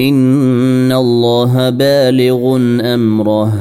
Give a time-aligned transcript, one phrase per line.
[0.00, 2.56] ان الله بالغ
[2.94, 3.52] امره.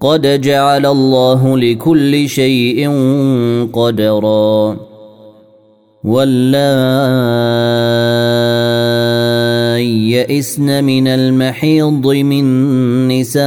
[0.00, 2.90] قد جعل الله لكل شيء
[3.72, 4.76] قدرا.
[6.04, 6.50] واللائي
[10.10, 12.44] يئسن من المحيض من
[13.08, 13.42] نسائكم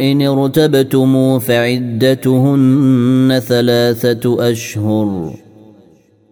[0.00, 5.34] ان ارتبتم فعدتهن ثلاثة اشهر.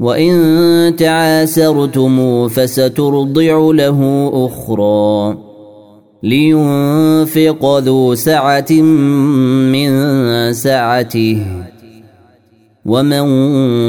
[0.00, 5.38] وان تعاسرتم فسترضع له أخرى
[6.22, 8.72] لينفق ذو سعه
[9.72, 9.92] من
[10.52, 11.42] سعته
[12.86, 13.26] ومن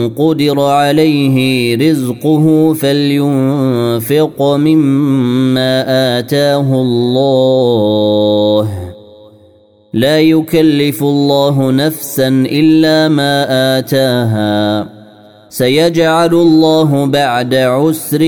[0.09, 5.83] قدر عليه رزقه فلينفق مما
[6.19, 8.69] اتاه الله
[9.93, 13.45] لا يكلف الله نفسا الا ما
[13.79, 14.96] اتاها
[15.49, 18.21] سيجعل الله بعد عسر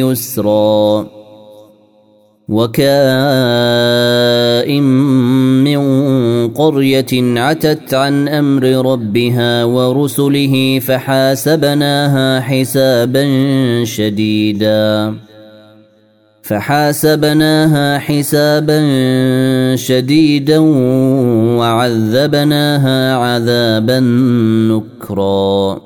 [0.00, 1.06] يسرا
[2.48, 2.82] وكائن
[5.64, 5.80] من
[6.48, 13.24] قرية عتت عن أمر ربها ورسله فحاسبناها حسابا
[13.84, 15.14] شديدا
[16.42, 18.80] فحاسبناها حسابا
[19.76, 20.58] شديدا
[21.58, 24.00] وعذبناها عذابا
[24.70, 25.85] نكرا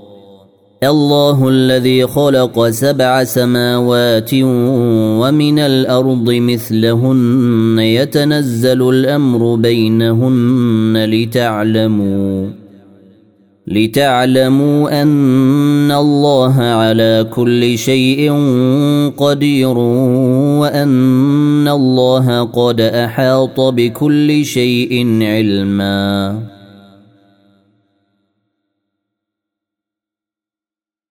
[0.83, 4.33] الله الذي خلق سبع سماوات
[5.21, 12.47] ومن الأرض مثلهن يتنزل الأمر بينهن لتعلموا
[13.67, 18.31] لتعلموا أن الله على كل شيء
[19.17, 19.77] قدير
[20.57, 26.35] وأن الله قد أحاط بكل شيء علما